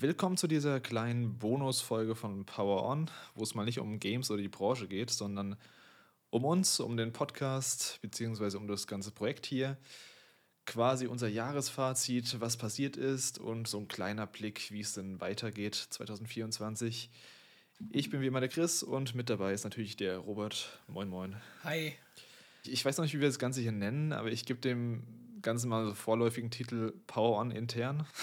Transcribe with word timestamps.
Willkommen 0.00 0.36
zu 0.36 0.46
dieser 0.46 0.78
kleinen 0.78 1.38
Bonusfolge 1.38 2.14
von 2.14 2.44
Power 2.46 2.84
On, 2.84 3.10
wo 3.34 3.42
es 3.42 3.56
mal 3.56 3.64
nicht 3.64 3.80
um 3.80 3.98
Games 3.98 4.30
oder 4.30 4.40
die 4.40 4.48
Branche 4.48 4.86
geht, 4.86 5.10
sondern 5.10 5.56
um 6.30 6.44
uns, 6.44 6.78
um 6.78 6.96
den 6.96 7.12
Podcast, 7.12 7.98
beziehungsweise 8.00 8.58
um 8.58 8.68
das 8.68 8.86
ganze 8.86 9.10
Projekt 9.10 9.44
hier. 9.44 9.76
Quasi 10.66 11.08
unser 11.08 11.26
Jahresfazit, 11.26 12.40
was 12.40 12.56
passiert 12.56 12.96
ist 12.96 13.40
und 13.40 13.66
so 13.66 13.78
ein 13.78 13.88
kleiner 13.88 14.28
Blick, 14.28 14.70
wie 14.70 14.82
es 14.82 14.92
denn 14.92 15.20
weitergeht 15.20 15.74
2024. 15.74 17.10
Ich 17.90 18.08
bin 18.08 18.20
wie 18.20 18.28
immer 18.28 18.38
der 18.38 18.50
Chris 18.50 18.84
und 18.84 19.16
mit 19.16 19.28
dabei 19.28 19.52
ist 19.52 19.64
natürlich 19.64 19.96
der 19.96 20.18
Robert. 20.18 20.78
Moin, 20.86 21.08
moin. 21.08 21.34
Hi. 21.64 21.92
Ich 22.62 22.84
weiß 22.84 22.98
noch 22.98 23.04
nicht, 23.04 23.14
wie 23.14 23.20
wir 23.20 23.28
das 23.28 23.40
Ganze 23.40 23.62
hier 23.62 23.72
nennen, 23.72 24.12
aber 24.12 24.30
ich 24.30 24.44
gebe 24.44 24.60
dem 24.60 25.02
Ganzen 25.42 25.68
mal 25.68 25.86
so 25.86 25.94
vorläufigen 25.94 26.52
Titel 26.52 26.92
Power 27.08 27.40
On 27.40 27.50
intern. 27.50 28.06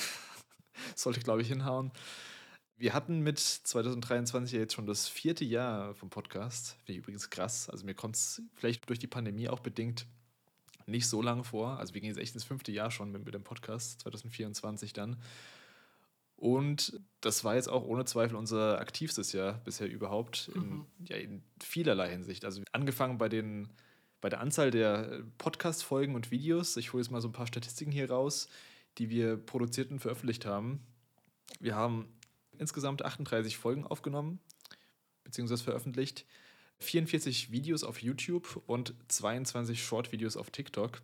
Sollte, 0.95 1.19
glaube 1.19 1.41
ich, 1.41 1.47
hinhauen. 1.47 1.91
Wir 2.77 2.93
hatten 2.93 3.21
mit 3.21 3.39
2023 3.39 4.53
ja 4.53 4.59
jetzt 4.59 4.73
schon 4.73 4.85
das 4.85 5.07
vierte 5.07 5.45
Jahr 5.45 5.95
vom 5.95 6.09
Podcast. 6.09 6.77
Finde 6.83 6.93
ich 6.93 6.97
übrigens 6.97 7.29
krass. 7.29 7.69
Also 7.69 7.85
mir 7.85 7.93
kommt 7.93 8.15
es 8.15 8.41
vielleicht 8.53 8.89
durch 8.89 8.99
die 8.99 9.07
Pandemie 9.07 9.47
auch 9.47 9.61
bedingt 9.61 10.05
nicht 10.85 11.07
so 11.07 11.21
lange 11.21 11.43
vor. 11.43 11.79
Also 11.79 11.93
wir 11.93 12.01
gehen 12.01 12.09
jetzt 12.09 12.19
echt 12.19 12.35
ins 12.35 12.43
fünfte 12.43 12.71
Jahr 12.71 12.91
schon 12.91 13.11
mit, 13.11 13.25
mit 13.25 13.33
dem 13.33 13.43
Podcast, 13.43 14.01
2024 14.01 14.93
dann. 14.93 15.17
Und 16.37 16.99
das 17.21 17.43
war 17.43 17.55
jetzt 17.55 17.69
auch 17.69 17.83
ohne 17.83 18.05
Zweifel 18.05 18.35
unser 18.35 18.79
aktivstes 18.79 19.31
Jahr 19.31 19.53
bisher 19.63 19.89
überhaupt 19.89 20.51
in, 20.53 20.61
mhm. 20.61 20.85
ja, 21.05 21.15
in 21.15 21.43
vielerlei 21.63 22.09
Hinsicht. 22.09 22.43
Also 22.43 22.61
angefangen 22.73 23.17
bei, 23.17 23.29
den, 23.29 23.69
bei 24.19 24.29
der 24.29 24.41
Anzahl 24.41 24.69
der 24.69 25.23
Podcast-Folgen 25.37 26.13
und 26.13 26.31
Videos. 26.31 26.75
Ich 26.77 26.91
hole 26.91 27.01
jetzt 27.01 27.11
mal 27.11 27.21
so 27.21 27.29
ein 27.29 27.33
paar 27.33 27.47
Statistiken 27.47 27.91
hier 27.91 28.09
raus, 28.11 28.49
die 28.97 29.09
wir 29.09 29.37
produziert 29.37 29.91
und 29.91 29.99
veröffentlicht 29.99 30.45
haben. 30.45 30.85
Wir 31.59 31.75
haben 31.75 32.07
insgesamt 32.57 33.03
38 33.03 33.57
Folgen 33.57 33.85
aufgenommen, 33.85 34.39
beziehungsweise 35.23 35.63
veröffentlicht, 35.63 36.25
44 36.79 37.51
Videos 37.51 37.83
auf 37.83 38.01
YouTube 38.01 38.61
und 38.67 38.93
22 39.07 39.83
Short-Videos 39.83 40.37
auf 40.37 40.49
TikTok. 40.51 41.01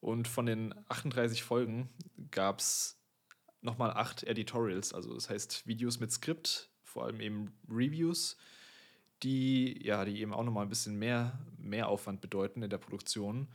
Und 0.00 0.28
von 0.28 0.46
den 0.46 0.74
38 0.88 1.42
Folgen 1.42 1.88
gab 2.30 2.60
es 2.60 2.98
nochmal 3.62 3.92
acht 3.92 4.22
Editorials, 4.24 4.92
also 4.92 5.14
das 5.14 5.30
heißt 5.30 5.66
Videos 5.66 5.98
mit 5.98 6.12
Skript, 6.12 6.68
vor 6.82 7.04
allem 7.04 7.20
eben 7.20 7.54
Reviews, 7.68 8.36
die 9.22 9.82
ja, 9.82 10.04
die 10.04 10.20
eben 10.20 10.34
auch 10.34 10.44
nochmal 10.44 10.66
ein 10.66 10.68
bisschen 10.68 10.98
mehr, 10.98 11.38
mehr 11.56 11.88
Aufwand 11.88 12.20
bedeuten 12.20 12.62
in 12.62 12.68
der 12.70 12.78
Produktion. 12.78 13.48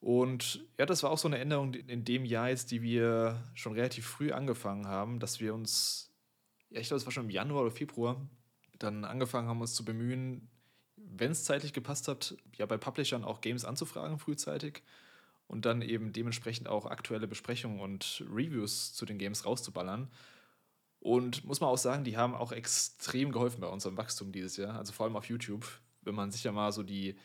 Und 0.00 0.64
ja, 0.78 0.86
das 0.86 1.02
war 1.02 1.10
auch 1.10 1.18
so 1.18 1.28
eine 1.28 1.38
Änderung 1.38 1.74
in 1.74 2.04
dem 2.04 2.24
Jahr 2.24 2.48
jetzt, 2.48 2.70
die 2.70 2.80
wir 2.80 3.44
schon 3.54 3.74
relativ 3.74 4.06
früh 4.06 4.32
angefangen 4.32 4.86
haben, 4.86 5.20
dass 5.20 5.40
wir 5.40 5.54
uns, 5.54 6.10
ja, 6.70 6.80
ich 6.80 6.88
glaube, 6.88 6.98
es 6.98 7.06
war 7.06 7.12
schon 7.12 7.24
im 7.24 7.30
Januar 7.30 7.62
oder 7.62 7.70
Februar, 7.70 8.20
dann 8.78 9.04
angefangen 9.04 9.48
haben, 9.48 9.60
uns 9.60 9.74
zu 9.74 9.84
bemühen, 9.84 10.48
wenn 10.96 11.32
es 11.32 11.44
zeitlich 11.44 11.74
gepasst 11.74 12.08
hat, 12.08 12.34
ja, 12.56 12.64
bei 12.64 12.78
Publishern 12.78 13.24
auch 13.24 13.42
Games 13.42 13.64
anzufragen 13.64 14.18
frühzeitig 14.18 14.82
und 15.46 15.66
dann 15.66 15.82
eben 15.82 16.12
dementsprechend 16.12 16.68
auch 16.68 16.86
aktuelle 16.86 17.26
Besprechungen 17.26 17.80
und 17.80 18.24
Reviews 18.30 18.94
zu 18.94 19.04
den 19.04 19.18
Games 19.18 19.44
rauszuballern. 19.44 20.10
Und 21.00 21.44
muss 21.44 21.60
man 21.60 21.70
auch 21.70 21.78
sagen, 21.78 22.04
die 22.04 22.16
haben 22.16 22.34
auch 22.34 22.52
extrem 22.52 23.32
geholfen 23.32 23.60
bei 23.60 23.66
unserem 23.66 23.96
Wachstum 23.96 24.32
dieses 24.32 24.56
Jahr, 24.56 24.76
also 24.76 24.92
vor 24.92 25.06
allem 25.06 25.16
auf 25.16 25.28
YouTube. 25.28 25.66
Wenn 26.02 26.14
man 26.14 26.30
sich 26.30 26.44
ja 26.44 26.52
mal 26.52 26.72
so 26.72 26.82
die, 26.82 27.16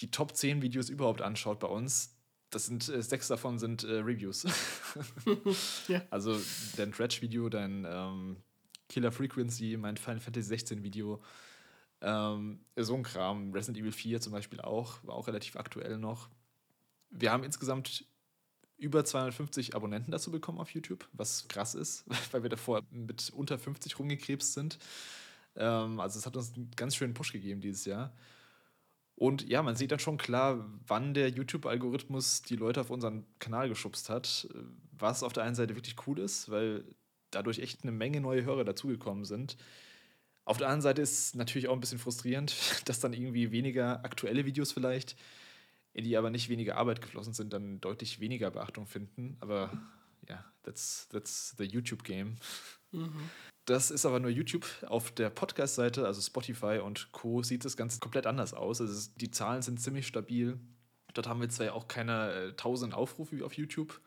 die 0.00 0.10
Top 0.10 0.34
10 0.34 0.62
Videos 0.62 0.88
überhaupt 0.88 1.22
anschaut 1.22 1.60
bei 1.60 1.68
uns, 1.68 2.16
das 2.50 2.66
sind 2.66 2.88
äh, 2.88 3.02
sechs 3.02 3.28
davon 3.28 3.58
sind 3.58 3.84
äh, 3.84 3.98
Reviews. 3.98 4.44
ja. 5.88 6.02
Also 6.10 6.38
dein 6.76 6.90
Dredge-Video, 6.90 7.48
dein 7.48 7.86
ähm, 7.88 8.36
Killer 8.88 9.12
Frequency, 9.12 9.76
mein 9.78 9.96
Final 9.96 10.20
Fantasy 10.20 10.48
16 10.48 10.82
Video, 10.82 11.22
ähm, 12.00 12.60
so 12.76 12.94
ein 12.94 13.02
Kram. 13.02 13.52
Resident 13.52 13.78
Evil 13.78 13.92
4 13.92 14.20
zum 14.20 14.32
Beispiel 14.32 14.60
auch, 14.60 15.02
war 15.04 15.14
auch 15.14 15.28
relativ 15.28 15.56
aktuell 15.56 15.98
noch. 15.98 16.28
Wir 17.10 17.30
haben 17.30 17.44
insgesamt 17.44 18.04
über 18.78 19.04
250 19.04 19.76
Abonnenten 19.76 20.10
dazu 20.10 20.30
bekommen 20.30 20.58
auf 20.58 20.70
YouTube, 20.70 21.06
was 21.12 21.46
krass 21.48 21.74
ist, 21.74 22.04
weil 22.32 22.42
wir 22.42 22.50
davor 22.50 22.82
mit 22.90 23.30
unter 23.30 23.58
50 23.58 23.98
rumgekrebst 23.98 24.54
sind. 24.54 24.78
Ähm, 25.54 26.00
also 26.00 26.18
es 26.18 26.26
hat 26.26 26.36
uns 26.36 26.54
einen 26.54 26.70
ganz 26.74 26.96
schönen 26.96 27.14
Push 27.14 27.32
gegeben 27.32 27.60
dieses 27.60 27.84
Jahr. 27.84 28.12
Und 29.20 29.46
ja, 29.46 29.62
man 29.62 29.76
sieht 29.76 29.92
dann 29.92 29.98
schon 29.98 30.16
klar, 30.16 30.66
wann 30.86 31.12
der 31.12 31.28
YouTube-Algorithmus 31.28 32.40
die 32.40 32.56
Leute 32.56 32.80
auf 32.80 32.88
unseren 32.88 33.26
Kanal 33.38 33.68
geschubst 33.68 34.08
hat. 34.08 34.48
Was 34.92 35.22
auf 35.22 35.34
der 35.34 35.42
einen 35.44 35.54
Seite 35.54 35.76
wirklich 35.76 35.94
cool 36.06 36.18
ist, 36.18 36.50
weil 36.50 36.86
dadurch 37.30 37.58
echt 37.58 37.82
eine 37.82 37.92
Menge 37.92 38.22
neue 38.22 38.44
Hörer 38.44 38.64
dazugekommen 38.64 39.26
sind. 39.26 39.58
Auf 40.46 40.56
der 40.56 40.68
anderen 40.68 40.80
Seite 40.80 41.02
ist 41.02 41.18
es 41.18 41.34
natürlich 41.34 41.68
auch 41.68 41.74
ein 41.74 41.80
bisschen 41.80 41.98
frustrierend, 41.98 42.56
dass 42.86 43.00
dann 43.00 43.12
irgendwie 43.12 43.52
weniger 43.52 44.02
aktuelle 44.06 44.46
Videos 44.46 44.72
vielleicht, 44.72 45.16
in 45.92 46.04
die 46.04 46.16
aber 46.16 46.30
nicht 46.30 46.48
weniger 46.48 46.78
Arbeit 46.78 47.02
geflossen 47.02 47.34
sind, 47.34 47.52
dann 47.52 47.78
deutlich 47.78 48.20
weniger 48.20 48.50
Beachtung 48.50 48.86
finden. 48.86 49.36
Aber 49.40 49.70
ja, 50.30 50.42
that's, 50.62 51.08
that's 51.10 51.54
the 51.58 51.64
YouTube-Game. 51.64 52.36
Mhm. 52.92 53.30
Das 53.70 53.92
ist 53.92 54.04
aber 54.04 54.18
nur 54.18 54.32
YouTube. 54.32 54.66
Auf 54.88 55.12
der 55.12 55.30
Podcast-Seite, 55.30 56.04
also 56.04 56.20
Spotify 56.20 56.80
und 56.82 57.12
Co., 57.12 57.44
sieht 57.44 57.64
das 57.64 57.76
Ganze 57.76 58.00
komplett 58.00 58.26
anders 58.26 58.52
aus. 58.52 58.80
Also 58.80 59.10
die 59.14 59.30
Zahlen 59.30 59.62
sind 59.62 59.80
ziemlich 59.80 60.08
stabil. 60.08 60.58
Dort 61.14 61.28
haben 61.28 61.40
wir 61.40 61.48
zwar 61.50 61.66
ja 61.66 61.72
auch 61.74 61.86
keine 61.86 62.32
äh, 62.32 62.48
1000 62.48 62.94
Aufrufe 62.94 63.38
wie 63.38 63.44
auf 63.44 63.52
YouTube, 63.54 64.00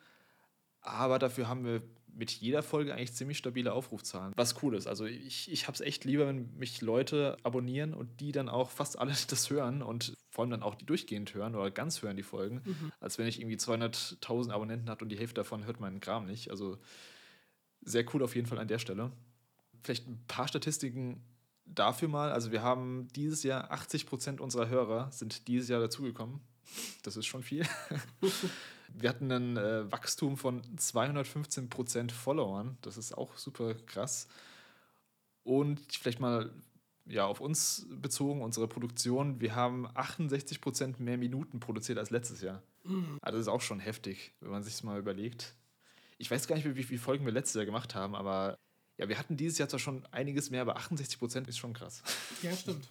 aber 0.81 1.18
dafür 1.18 1.47
haben 1.47 1.63
wir 1.63 1.81
mit 2.07 2.29
jeder 2.31 2.62
Folge 2.62 2.94
eigentlich 2.94 3.13
ziemlich 3.13 3.38
stabile 3.38 3.72
Aufrufzahlen. 3.72 4.34
Was 4.35 4.62
cool 4.62 4.75
ist. 4.75 4.85
Also 4.85 5.06
ich, 5.06 5.50
ich 5.50 5.66
habe 5.68 5.75
es 5.75 5.81
echt 5.81 6.03
lieber, 6.03 6.28
wenn 6.28 6.53
mich 6.57 6.81
Leute 6.81 7.38
abonnieren 7.44 7.94
und 7.94 8.19
die 8.19 8.34
dann 8.34 8.50
auch 8.50 8.69
fast 8.69 9.00
alle 9.00 9.13
das 9.29 9.50
hören 9.50 9.81
und 9.81 10.13
vor 10.29 10.44
allem 10.44 10.52
dann 10.52 10.63
auch 10.63 10.75
die 10.75 10.85
durchgehend 10.85 11.34
hören 11.34 11.56
oder 11.56 11.72
ganz 11.72 12.02
hören 12.02 12.18
die 12.18 12.23
Folgen, 12.23 12.63
mhm. 12.66 12.91
als 13.00 13.18
wenn 13.18 13.28
ich 13.28 13.40
irgendwie 13.40 13.56
200.000 13.56 14.52
Abonnenten 14.52 14.90
habe 14.90 15.06
und 15.06 15.09
die 15.09 15.18
Hälfte 15.18 15.35
davon 15.35 15.63
hört 15.63 15.79
meinen 15.79 16.02
Kram 16.02 16.25
nicht. 16.25 16.52
Also 16.52 16.79
sehr 17.79 18.03
cool 18.13 18.23
auf 18.23 18.35
jeden 18.35 18.47
Fall 18.47 18.59
an 18.59 18.68
der 18.68 18.79
Stelle 18.79 19.13
vielleicht 19.84 20.08
ein 20.08 20.24
paar 20.28 20.48
Statistiken 20.48 21.24
dafür 21.66 22.08
mal. 22.08 22.32
Also 22.32 22.52
wir 22.52 22.62
haben 22.62 23.08
dieses 23.16 23.44
Jahr 23.44 23.72
80 23.72 24.06
Prozent 24.06 24.42
unserer 24.42 24.70
Hörer 24.70 25.12
sind 25.12 25.48
dieses 25.48 25.70
Jahr 25.70 25.80
dazugekommen. 25.80 26.42
Das 27.04 27.18
ist 27.18 27.26
schon 27.26 27.44
viel. 27.44 27.66
wir 28.94 29.10
hatten 29.10 29.32
ein 29.32 29.58
äh, 29.58 29.92
Wachstum 29.92 30.38
von 30.38 30.62
215 30.78 31.70
Prozent 31.70 32.12
Followern. 32.12 32.78
Das 32.82 32.98
ist 32.98 33.14
auch 33.14 33.38
super 33.38 33.76
krass. 33.76 34.28
Und 35.44 35.82
vielleicht 35.92 36.20
mal 36.20 36.52
ja, 37.06 37.26
auf 37.26 37.42
uns 37.42 37.86
bezogen, 37.90 38.42
unsere 38.42 38.68
Produktion, 38.68 39.42
wir 39.42 39.56
haben 39.56 39.88
68 39.94 40.62
Prozent 40.62 41.00
mehr 41.00 41.18
Minuten 41.18 41.60
produziert 41.60 41.98
als 41.98 42.12
letztes 42.12 42.42
Jahr. 42.42 42.64
Mhm. 42.86 43.18
Also 43.22 43.38
das 43.38 43.48
ist 43.48 43.52
auch 43.52 43.62
schon 43.62 43.80
heftig, 43.80 44.34
wenn 44.40 44.52
man 44.52 44.64
sich 44.64 44.82
mal 44.84 45.00
überlegt. 45.00 45.56
Ich 46.18 46.32
weiß 46.32 46.48
gar 46.48 46.56
nicht, 46.56 46.76
wie 46.76 46.84
viele 46.84 47.02
Folgen 47.02 47.26
wir 47.26 47.34
letztes 47.34 47.56
Jahr 47.56 47.66
gemacht 47.66 47.96
haben, 47.96 48.16
aber 48.16 48.58
ja, 49.03 49.09
wir 49.09 49.19
hatten 49.19 49.36
dieses 49.36 49.58
Jahr 49.58 49.68
zwar 49.68 49.80
schon 49.80 50.06
einiges 50.12 50.50
mehr, 50.50 50.62
aber 50.62 50.78
68 50.78 51.19
Prozent 51.19 51.47
ist 51.50 51.58
schon 51.58 51.74
krass. 51.74 52.02
Ja, 52.41 52.56
stimmt. 52.56 52.88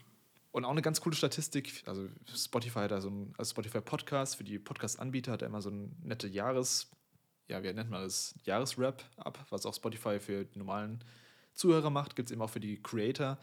Und 0.50 0.66
auch 0.66 0.70
eine 0.70 0.82
ganz 0.82 1.00
coole 1.00 1.16
Statistik, 1.16 1.82
also 1.86 2.06
Spotify 2.34 2.80
hat 2.80 2.90
da 2.90 3.00
so 3.00 3.08
ein, 3.08 3.34
also 3.38 3.52
Spotify 3.52 3.80
Podcast, 3.80 4.36
für 4.36 4.44
die 4.44 4.58
Podcast-Anbieter 4.58 5.32
hat 5.32 5.40
er 5.40 5.48
immer 5.48 5.62
so 5.62 5.70
ein 5.70 5.96
nette 6.02 6.28
Jahres, 6.28 6.90
ja, 7.48 7.62
wie 7.62 7.72
nennt 7.72 7.88
man 7.88 8.02
das, 8.02 8.34
Jahresrap 8.44 9.02
ab, 9.16 9.46
was 9.48 9.64
auch 9.64 9.72
Spotify 9.72 10.20
für 10.20 10.44
die 10.44 10.58
normalen 10.58 11.02
Zuhörer 11.54 11.88
macht, 11.88 12.14
gibt 12.14 12.28
es 12.28 12.32
eben 12.32 12.42
auch 12.42 12.50
für 12.50 12.60
die 12.60 12.82
Creator. 12.82 13.38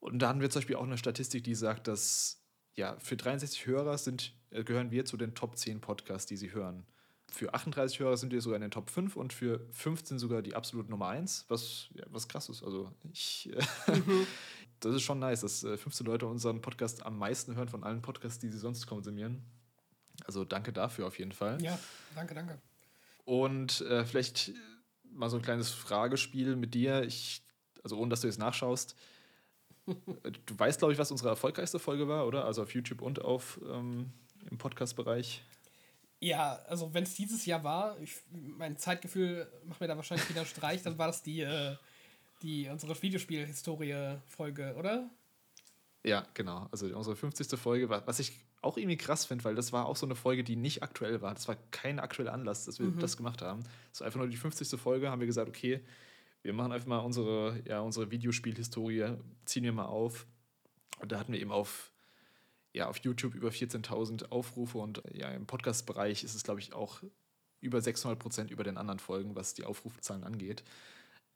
Und 0.00 0.18
da 0.18 0.28
haben 0.28 0.40
wir 0.40 0.50
zum 0.50 0.60
Beispiel 0.60 0.74
auch 0.74 0.82
eine 0.82 0.98
Statistik, 0.98 1.44
die 1.44 1.54
sagt, 1.54 1.86
dass 1.86 2.42
ja, 2.74 2.96
für 2.98 3.16
63 3.16 3.66
Hörer 3.66 3.96
sind, 3.96 4.34
äh, 4.50 4.64
gehören 4.64 4.90
wir 4.90 5.04
zu 5.04 5.16
den 5.16 5.36
Top 5.36 5.56
10 5.56 5.80
Podcasts, 5.80 6.26
die 6.26 6.36
sie 6.36 6.52
hören 6.52 6.84
für 7.32 7.54
38 7.54 7.98
Hörer 8.00 8.16
sind 8.16 8.32
wir 8.32 8.40
sogar 8.40 8.56
in 8.56 8.62
den 8.62 8.70
Top 8.70 8.90
5 8.90 9.16
und 9.16 9.32
für 9.32 9.60
15 9.70 10.18
sogar 10.18 10.42
die 10.42 10.54
absolute 10.54 10.90
Nummer 10.90 11.08
1, 11.08 11.46
was, 11.48 11.88
ja, 11.94 12.04
was 12.10 12.28
krass 12.28 12.48
ist. 12.48 12.62
Also 12.62 12.90
ich, 13.12 13.50
mhm. 13.86 14.26
das 14.80 14.94
ist 14.94 15.02
schon 15.02 15.18
nice, 15.18 15.40
dass 15.40 15.60
15 15.60 16.06
äh, 16.06 16.10
Leute 16.10 16.26
unseren 16.26 16.60
Podcast 16.60 17.04
am 17.06 17.18
meisten 17.18 17.56
hören 17.56 17.68
von 17.68 17.84
allen 17.84 18.02
Podcasts, 18.02 18.38
die 18.38 18.48
sie 18.48 18.58
sonst 18.58 18.86
konsumieren. 18.86 19.42
Also 20.26 20.44
danke 20.44 20.72
dafür 20.72 21.06
auf 21.06 21.18
jeden 21.18 21.32
Fall. 21.32 21.60
Ja, 21.62 21.78
danke, 22.14 22.34
danke. 22.34 22.60
Und 23.24 23.80
äh, 23.82 24.04
vielleicht 24.04 24.52
mal 25.10 25.30
so 25.30 25.36
ein 25.36 25.42
kleines 25.42 25.70
Fragespiel 25.70 26.56
mit 26.56 26.74
dir. 26.74 27.02
Ich, 27.02 27.42
also 27.82 27.96
ohne 27.98 28.10
dass 28.10 28.20
du 28.20 28.26
jetzt 28.26 28.38
nachschaust. 28.38 28.94
du 29.86 30.58
weißt, 30.58 30.78
glaube 30.78 30.92
ich, 30.92 30.98
was 30.98 31.10
unsere 31.10 31.30
erfolgreichste 31.30 31.78
Folge 31.78 32.08
war, 32.08 32.26
oder? 32.26 32.44
Also 32.44 32.62
auf 32.62 32.74
YouTube 32.74 33.00
und 33.00 33.22
auf 33.22 33.58
ähm, 33.68 34.12
im 34.50 34.58
Podcast-Bereich. 34.58 35.42
Ja, 36.22 36.60
also 36.68 36.94
wenn 36.94 37.02
es 37.02 37.14
dieses 37.14 37.46
Jahr 37.46 37.64
war, 37.64 37.98
ich, 37.98 38.14
mein 38.30 38.76
Zeitgefühl 38.76 39.50
macht 39.64 39.80
mir 39.80 39.88
da 39.88 39.96
wahrscheinlich 39.96 40.28
wieder 40.28 40.44
Streich, 40.44 40.80
dann 40.80 40.96
war 40.96 41.08
das 41.08 41.24
die, 41.24 41.40
äh, 41.40 41.74
die 42.42 42.68
unsere 42.68 43.00
Videospiel-Historie-Folge, 43.02 44.76
oder? 44.78 45.10
Ja, 46.04 46.24
genau. 46.34 46.68
Also 46.70 46.86
unsere 46.96 47.16
50. 47.16 47.58
Folge, 47.58 47.88
was 47.88 48.20
ich 48.20 48.38
auch 48.60 48.76
irgendwie 48.76 48.96
krass 48.96 49.24
finde, 49.24 49.42
weil 49.42 49.56
das 49.56 49.72
war 49.72 49.86
auch 49.86 49.96
so 49.96 50.06
eine 50.06 50.14
Folge, 50.14 50.44
die 50.44 50.54
nicht 50.54 50.84
aktuell 50.84 51.20
war. 51.22 51.34
Das 51.34 51.48
war 51.48 51.56
kein 51.72 51.98
aktueller 51.98 52.32
Anlass, 52.32 52.66
dass 52.66 52.78
wir 52.78 52.86
mhm. 52.86 53.00
das 53.00 53.16
gemacht 53.16 53.42
haben. 53.42 53.64
Es 53.92 53.98
war 53.98 54.06
einfach 54.06 54.20
nur 54.20 54.28
die 54.28 54.36
50. 54.36 54.80
Folge, 54.80 55.10
haben 55.10 55.20
wir 55.20 55.26
gesagt, 55.26 55.48
okay, 55.48 55.80
Wir 56.44 56.52
machen 56.52 56.72
einfach 56.72 56.88
mal 56.88 56.98
unsere, 56.98 57.62
ja, 57.66 57.80
unsere 57.80 58.10
Videospielhistorie, 58.10 59.16
ziehen 59.44 59.64
wir 59.64 59.72
mal 59.72 59.86
auf. 59.86 60.26
Und 61.00 61.12
da 61.12 61.18
hatten 61.18 61.32
wir 61.32 61.40
eben 61.40 61.52
auf, 61.52 61.91
ja, 62.72 62.88
auf 62.88 62.98
YouTube 62.98 63.34
über 63.34 63.50
14.000 63.50 64.30
Aufrufe 64.30 64.78
und 64.78 65.02
ja, 65.12 65.30
im 65.30 65.46
Podcast-Bereich 65.46 66.24
ist 66.24 66.34
es, 66.34 66.42
glaube 66.42 66.60
ich, 66.60 66.72
auch 66.72 67.02
über 67.60 67.80
600 67.80 68.18
Prozent 68.18 68.50
über 68.50 68.64
den 68.64 68.76
anderen 68.76 68.98
Folgen, 68.98 69.36
was 69.36 69.54
die 69.54 69.64
Aufrufzahlen 69.64 70.24
angeht. 70.24 70.64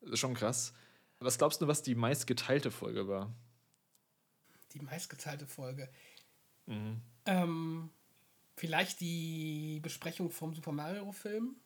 Das 0.00 0.12
ist 0.12 0.18
schon 0.18 0.34
krass. 0.34 0.72
Was 1.20 1.38
glaubst 1.38 1.62
du, 1.62 1.68
was 1.68 1.82
die 1.82 1.94
meistgeteilte 1.94 2.70
Folge 2.70 3.08
war? 3.08 3.32
Die 4.72 4.80
meistgeteilte 4.80 5.46
Folge. 5.46 5.88
Mhm. 6.66 7.00
Ähm, 7.26 7.90
vielleicht 8.56 9.00
die 9.00 9.80
Besprechung 9.82 10.30
vom 10.30 10.54
Super 10.54 10.72
Mario-Film? 10.72 11.56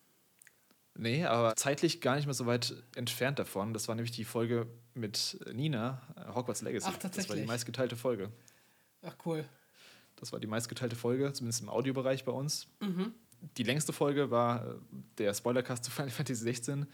Nee, 0.95 1.25
aber 1.25 1.57
zeitlich 1.57 2.01
gar 2.01 2.17
nicht 2.17 2.27
mehr 2.27 2.35
so 2.35 2.47
weit 2.47 2.75
entfernt 2.95 3.39
davon. 3.39 3.73
Das 3.73 3.89
war 3.89 3.95
nämlich 3.95 4.11
die 4.11 4.25
Folge 4.25 4.67
mit 4.95 5.41
Nina, 5.53 6.03
äh, 6.17 6.35
Hogwarts 6.35 6.63
Legacy. 6.63 6.89
Ach, 6.89 6.99
tatsächlich. 6.99 7.27
Das 7.27 7.37
war 7.37 7.37
die 7.37 7.47
meistgeteilte 7.47 7.97
Folge. 7.97 8.31
Ach, 9.03 9.17
cool. 9.25 9.49
Das 10.21 10.33
war 10.33 10.41
die 10.41 10.47
meistgeteilte 10.47 10.97
Folge, 10.97 11.33
zumindest 11.33 11.63
im 11.63 11.69
Audiobereich 11.69 12.25
bei 12.25 12.33
uns. 12.33 12.69
Mhm. 12.81 13.15
Die 13.57 13.63
längste 13.63 13.93
Folge 13.93 14.31
war 14.31 14.67
äh, 14.67 14.75
der 15.19 15.35
Spoilercast 15.35 15.85
zu 15.85 15.91
Final 15.91 16.11
Fantasy 16.11 16.45
16 16.45 16.87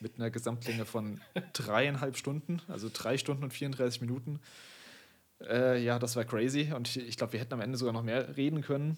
mit 0.00 0.16
einer 0.16 0.30
Gesamtlänge 0.30 0.84
von 0.84 1.20
dreieinhalb 1.52 2.16
Stunden, 2.16 2.60
also 2.68 2.90
drei 2.92 3.18
Stunden 3.18 3.44
und 3.44 3.52
34 3.52 4.00
Minuten. 4.02 4.40
Äh, 5.40 5.82
ja, 5.82 5.98
das 5.98 6.14
war 6.16 6.24
crazy 6.24 6.72
und 6.74 6.94
ich 6.96 7.16
glaube, 7.16 7.32
wir 7.32 7.40
hätten 7.40 7.54
am 7.54 7.60
Ende 7.60 7.78
sogar 7.78 7.92
noch 7.92 8.02
mehr 8.02 8.36
reden 8.36 8.62
können. 8.62 8.96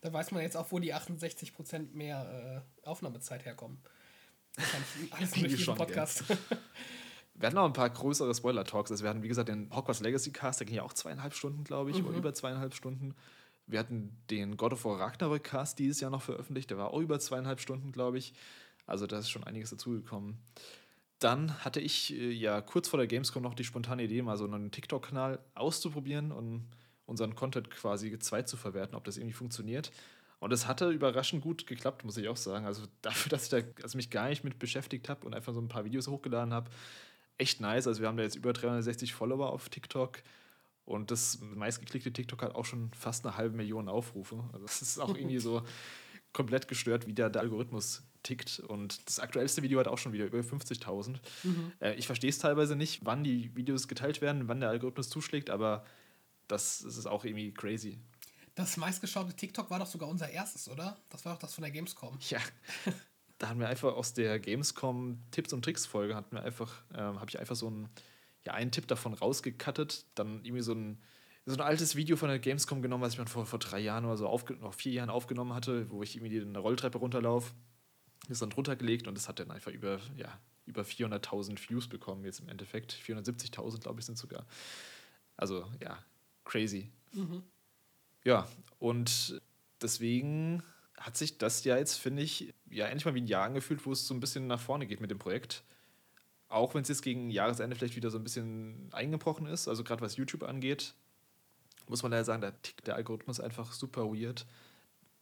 Da 0.00 0.12
weiß 0.12 0.30
man 0.30 0.42
jetzt 0.42 0.56
auch, 0.56 0.70
wo 0.70 0.78
die 0.78 0.94
68% 0.94 1.92
mehr 1.92 2.64
äh, 2.84 2.88
Aufnahmezeit 2.88 3.44
herkommen. 3.44 3.78
Alles 5.10 5.32
durch 5.32 5.56
diesen 5.56 5.74
Podcast. 5.74 6.24
Wir 7.38 7.48
hatten 7.48 7.58
auch 7.58 7.66
ein 7.66 7.72
paar 7.72 7.90
größere 7.90 8.34
Spoiler-Talks. 8.34 8.90
Also 8.90 9.04
wir 9.04 9.10
hatten, 9.10 9.22
wie 9.22 9.28
gesagt, 9.28 9.48
den 9.48 9.70
Hogwarts 9.74 10.00
Legacy 10.00 10.32
Cast, 10.32 10.60
der 10.60 10.66
ging 10.66 10.76
ja 10.76 10.82
auch 10.82 10.92
zweieinhalb 10.92 11.34
Stunden, 11.34 11.64
glaube 11.64 11.90
ich, 11.90 12.00
mhm. 12.00 12.08
oder 12.08 12.18
über 12.18 12.34
zweieinhalb 12.34 12.74
Stunden. 12.74 13.14
Wir 13.66 13.78
hatten 13.78 14.16
den 14.30 14.56
God 14.56 14.72
of 14.72 14.84
War 14.84 15.00
Ragnarök 15.00 15.44
Cast 15.44 15.78
dieses 15.78 16.00
Jahr 16.00 16.10
noch 16.10 16.22
veröffentlicht, 16.22 16.70
der 16.70 16.78
war 16.78 16.92
auch 16.92 17.00
über 17.00 17.18
zweieinhalb 17.18 17.60
Stunden, 17.60 17.92
glaube 17.92 18.18
ich. 18.18 18.32
Also 18.86 19.06
da 19.06 19.18
ist 19.18 19.28
schon 19.28 19.44
einiges 19.44 19.70
dazugekommen. 19.70 20.38
Dann 21.18 21.64
hatte 21.64 21.80
ich 21.80 22.14
äh, 22.14 22.30
ja 22.30 22.60
kurz 22.60 22.88
vor 22.88 22.98
der 22.98 23.06
Gamescom 23.06 23.42
noch 23.42 23.54
die 23.54 23.64
spontane 23.64 24.04
Idee, 24.04 24.22
mal 24.22 24.36
so 24.36 24.44
einen 24.44 24.70
TikTok-Kanal 24.70 25.40
auszuprobieren 25.54 26.30
und 26.30 26.68
unseren 27.06 27.34
Content 27.34 27.70
quasi 27.70 28.18
zweit 28.18 28.48
zu 28.48 28.56
verwerten, 28.56 28.94
ob 28.94 29.04
das 29.04 29.16
irgendwie 29.16 29.34
funktioniert. 29.34 29.90
Und 30.38 30.52
es 30.52 30.66
hatte 30.66 30.90
überraschend 30.90 31.42
gut 31.42 31.66
geklappt, 31.66 32.04
muss 32.04 32.18
ich 32.18 32.28
auch 32.28 32.36
sagen. 32.36 32.66
Also 32.66 32.84
dafür, 33.02 33.30
dass 33.30 33.44
ich 33.44 33.48
da, 33.48 33.58
also 33.82 33.96
mich 33.96 34.10
gar 34.10 34.28
nicht 34.28 34.44
mit 34.44 34.58
beschäftigt 34.58 35.08
habe 35.08 35.26
und 35.26 35.34
einfach 35.34 35.54
so 35.54 35.60
ein 35.60 35.68
paar 35.68 35.84
Videos 35.84 36.08
hochgeladen 36.08 36.52
habe, 36.52 36.70
echt 37.38 37.60
nice. 37.60 37.86
Also 37.86 38.00
wir 38.00 38.08
haben 38.08 38.16
da 38.16 38.22
jetzt 38.22 38.36
über 38.36 38.52
360 38.52 39.14
Follower 39.14 39.50
auf 39.50 39.68
TikTok 39.68 40.22
und 40.84 41.10
das 41.10 41.40
meistgeklickte 41.40 42.12
TikTok 42.12 42.42
hat 42.42 42.54
auch 42.54 42.64
schon 42.64 42.90
fast 42.92 43.26
eine 43.26 43.36
halbe 43.36 43.56
Million 43.56 43.88
Aufrufe. 43.88 44.44
Also 44.52 44.66
das 44.66 44.82
ist 44.82 44.98
auch 44.98 45.14
irgendwie 45.14 45.38
so 45.38 45.62
komplett 46.32 46.68
gestört, 46.68 47.06
wie 47.06 47.12
der, 47.12 47.28
der 47.28 47.42
Algorithmus 47.42 48.04
tickt. 48.22 48.60
Und 48.60 49.06
das 49.06 49.18
aktuellste 49.18 49.62
Video 49.62 49.80
hat 49.80 49.88
auch 49.88 49.98
schon 49.98 50.12
wieder 50.12 50.26
über 50.26 50.38
50.000. 50.38 51.18
Mhm. 51.42 51.72
Äh, 51.80 51.94
ich 51.94 52.06
verstehe 52.06 52.30
es 52.30 52.38
teilweise 52.38 52.76
nicht, 52.76 53.04
wann 53.04 53.24
die 53.24 53.54
Videos 53.56 53.88
geteilt 53.88 54.20
werden, 54.20 54.48
wann 54.48 54.60
der 54.60 54.68
Algorithmus 54.68 55.08
zuschlägt, 55.08 55.50
aber 55.50 55.84
das, 56.46 56.80
das 56.84 56.96
ist 56.96 57.06
auch 57.06 57.24
irgendwie 57.24 57.52
crazy. 57.52 57.98
Das 58.54 58.76
meistgeschaute 58.76 59.34
TikTok 59.34 59.68
war 59.70 59.78
doch 59.78 59.86
sogar 59.86 60.08
unser 60.08 60.30
erstes, 60.30 60.68
oder? 60.68 60.96
Das 61.10 61.24
war 61.24 61.34
doch 61.34 61.40
das 61.40 61.54
von 61.54 61.62
der 61.62 61.70
Gamescom. 61.70 62.18
Ja. 62.28 62.38
da 63.38 63.48
haben 63.48 63.60
wir 63.60 63.68
einfach 63.68 63.94
aus 63.94 64.14
der 64.14 64.38
Gamescom 64.38 65.22
Tipps 65.30 65.52
und 65.52 65.62
Tricks 65.64 65.86
Folge 65.86 66.14
hatten 66.14 66.34
wir 66.34 66.42
einfach, 66.42 66.82
ähm, 66.92 67.20
habe 67.20 67.26
ich 67.28 67.38
einfach 67.38 67.56
so 67.56 67.66
einen, 67.66 67.88
ja, 68.44 68.54
einen 68.54 68.70
Tipp 68.70 68.86
davon 68.86 69.14
rausgekattet, 69.14 70.06
dann 70.14 70.44
irgendwie 70.44 70.62
so 70.62 70.72
ein, 70.72 71.02
so 71.44 71.54
ein 71.54 71.60
altes 71.60 71.96
Video 71.96 72.16
von 72.16 72.28
der 72.28 72.38
Gamescom 72.38 72.82
genommen, 72.82 73.02
was 73.02 73.12
ich 73.12 73.18
mir 73.18 73.26
vor, 73.26 73.46
vor 73.46 73.58
drei 73.58 73.78
Jahren 73.78 74.04
oder 74.04 74.16
so, 74.16 74.24
noch 74.60 74.74
vier 74.74 74.92
Jahren 74.92 75.10
aufgenommen 75.10 75.54
hatte, 75.54 75.90
wo 75.90 76.02
ich 76.02 76.16
irgendwie 76.16 76.40
eine 76.40 76.58
Rolltreppe 76.58 76.98
runterlaufe, 76.98 77.52
ist 78.28 78.42
dann 78.42 78.50
drunter 78.50 78.74
gelegt 78.74 79.06
und 79.06 79.16
es 79.16 79.28
hat 79.28 79.38
dann 79.38 79.50
einfach 79.50 79.70
über, 79.70 80.00
ja, 80.16 80.40
über 80.64 80.82
400.000 80.82 81.68
Views 81.68 81.88
bekommen 81.88 82.24
jetzt 82.24 82.40
im 82.40 82.48
Endeffekt. 82.48 82.92
470.000, 82.92 83.80
glaube 83.80 84.00
ich, 84.00 84.06
sind 84.06 84.18
sogar. 84.18 84.44
Also, 85.36 85.70
ja, 85.80 85.98
crazy. 86.44 86.90
Mhm. 87.12 87.42
Ja, 88.24 88.48
und 88.80 89.40
deswegen 89.80 90.62
hat 90.98 91.16
sich 91.16 91.38
das 91.38 91.64
ja 91.64 91.76
jetzt, 91.76 91.96
finde 91.96 92.22
ich, 92.22 92.54
ja 92.70 92.86
endlich 92.86 93.04
mal 93.04 93.14
wie 93.14 93.20
ein 93.20 93.26
Jahr 93.26 93.44
angefühlt, 93.44 93.84
wo 93.86 93.92
es 93.92 94.06
so 94.06 94.14
ein 94.14 94.20
bisschen 94.20 94.46
nach 94.46 94.60
vorne 94.60 94.86
geht 94.86 95.00
mit 95.00 95.10
dem 95.10 95.18
Projekt. 95.18 95.62
Auch 96.48 96.74
wenn 96.74 96.82
es 96.82 96.88
jetzt 96.88 97.02
gegen 97.02 97.30
Jahresende 97.30 97.76
vielleicht 97.76 97.96
wieder 97.96 98.10
so 98.10 98.18
ein 98.18 98.24
bisschen 98.24 98.88
eingebrochen 98.92 99.46
ist, 99.46 99.68
also 99.68 99.84
gerade 99.84 100.00
was 100.00 100.16
YouTube 100.16 100.42
angeht, 100.42 100.94
muss 101.88 102.02
man 102.02 102.12
leider 102.12 102.24
sagen, 102.24 102.42
da 102.42 102.50
tickt 102.50 102.86
der 102.86 102.96
Algorithmus 102.96 103.40
einfach 103.40 103.72
super 103.72 104.12
weird. 104.12 104.46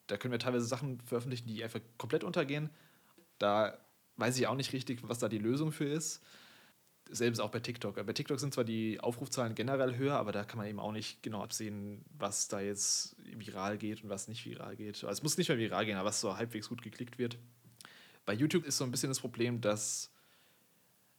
Da 0.06 0.16
können 0.16 0.32
wir 0.32 0.38
teilweise 0.38 0.66
Sachen 0.66 1.00
veröffentlichen, 1.00 1.48
die 1.48 1.64
einfach 1.64 1.80
komplett 1.98 2.24
untergehen. 2.24 2.70
Da 3.38 3.78
weiß 4.16 4.38
ich 4.38 4.46
auch 4.46 4.54
nicht 4.54 4.72
richtig, 4.72 5.00
was 5.02 5.18
da 5.18 5.28
die 5.28 5.38
Lösung 5.38 5.72
für 5.72 5.86
ist 5.86 6.22
selbst 7.10 7.40
auch 7.40 7.50
bei 7.50 7.60
TikTok. 7.60 8.04
Bei 8.06 8.12
TikTok 8.12 8.40
sind 8.40 8.54
zwar 8.54 8.64
die 8.64 9.00
Aufrufzahlen 9.00 9.54
generell 9.54 9.96
höher, 9.96 10.16
aber 10.16 10.32
da 10.32 10.44
kann 10.44 10.58
man 10.58 10.66
eben 10.66 10.80
auch 10.80 10.92
nicht 10.92 11.22
genau 11.22 11.42
absehen, 11.42 12.04
was 12.18 12.48
da 12.48 12.60
jetzt 12.60 13.16
viral 13.18 13.78
geht 13.78 14.02
und 14.02 14.10
was 14.10 14.28
nicht 14.28 14.44
viral 14.44 14.76
geht. 14.76 15.04
Also 15.04 15.08
es 15.08 15.22
muss 15.22 15.36
nicht 15.36 15.48
mehr 15.48 15.58
viral 15.58 15.84
gehen, 15.84 15.96
aber 15.96 16.08
was 16.08 16.20
so 16.20 16.36
halbwegs 16.36 16.68
gut 16.68 16.82
geklickt 16.82 17.18
wird. 17.18 17.38
Bei 18.24 18.32
YouTube 18.32 18.64
ist 18.64 18.78
so 18.78 18.84
ein 18.84 18.90
bisschen 18.90 19.10
das 19.10 19.20
Problem, 19.20 19.60
dass. 19.60 20.10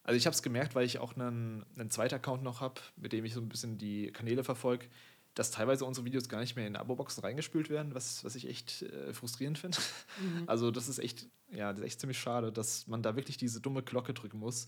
Also 0.03 0.17
ich 0.17 0.27
habe 0.27 0.35
es 0.35 0.43
gemerkt, 0.43 0.75
weil 0.75 0.85
ich 0.85 0.99
auch 0.99 1.15
einen, 1.15 1.65
einen 1.77 1.89
zweiten 1.89 2.13
Account 2.15 2.43
noch 2.43 2.61
habe, 2.61 2.79
mit 2.95 3.11
dem 3.11 3.25
ich 3.25 3.33
so 3.33 3.41
ein 3.41 3.49
bisschen 3.49 3.79
die 3.79 4.11
Kanäle 4.11 4.43
verfolge, 4.43 4.85
dass 5.33 5.49
teilweise 5.49 5.83
unsere 5.83 6.05
Videos 6.05 6.29
gar 6.29 6.41
nicht 6.41 6.55
mehr 6.55 6.67
in 6.67 6.75
Abo-Boxen 6.75 7.21
reingespült 7.21 7.71
werden, 7.71 7.95
was, 7.95 8.23
was 8.23 8.35
ich 8.35 8.47
echt 8.47 8.83
äh, 8.83 9.13
frustrierend 9.13 9.57
finde. 9.57 9.79
Mhm. 10.19 10.43
Also 10.47 10.69
das 10.69 10.89
ist 10.89 10.99
echt, 10.99 11.27
ja, 11.51 11.71
das 11.71 11.79
ist 11.79 11.85
echt 11.85 11.99
ziemlich 12.01 12.19
schade, 12.19 12.51
dass 12.51 12.85
man 12.85 13.01
da 13.01 13.15
wirklich 13.15 13.37
diese 13.37 13.61
dumme 13.61 13.81
Glocke 13.81 14.13
drücken 14.13 14.37
muss 14.37 14.67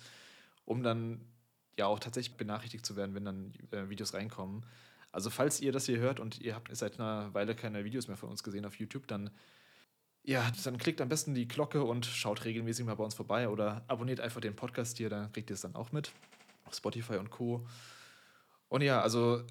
um 0.67 0.83
dann 0.83 1.21
ja 1.77 1.87
auch 1.87 1.99
tatsächlich 1.99 2.37
benachrichtigt 2.37 2.85
zu 2.85 2.95
werden, 2.95 3.15
wenn 3.15 3.25
dann 3.25 3.53
äh, 3.71 3.89
Videos 3.89 4.13
reinkommen. 4.13 4.65
Also 5.11 5.29
falls 5.29 5.61
ihr 5.61 5.71
das 5.71 5.85
hier 5.85 5.97
hört 5.97 6.19
und 6.19 6.41
ihr 6.41 6.53
habt 6.53 6.75
seit 6.75 6.99
einer 6.99 7.33
Weile 7.33 7.55
keine 7.55 7.85
Videos 7.85 8.07
mehr 8.07 8.17
von 8.17 8.29
uns 8.29 8.43
gesehen 8.43 8.65
auf 8.65 8.75
YouTube, 8.75 9.07
dann 9.07 9.31
ja, 10.23 10.51
dann 10.65 10.77
klickt 10.77 10.99
am 10.99 11.07
besten 11.07 11.33
die 11.33 11.47
Glocke 11.47 11.83
und 11.83 12.05
schaut 12.05 12.43
regelmäßig 12.43 12.85
mal 12.85 12.95
bei 12.95 13.03
uns 13.05 13.13
vorbei 13.13 13.47
oder 13.47 13.85
abonniert 13.87 14.19
einfach 14.19 14.41
den 14.41 14.57
Podcast 14.57 14.97
hier, 14.97 15.09
dann 15.09 15.31
kriegt 15.31 15.49
ihr 15.49 15.53
es 15.53 15.61
dann 15.61 15.73
auch 15.73 15.93
mit. 15.93 16.11
Auf 16.65 16.75
Spotify 16.75 17.15
und 17.15 17.29
Co. 17.29 17.65
Und 18.67 18.81
ja, 18.81 19.01
also 19.01 19.41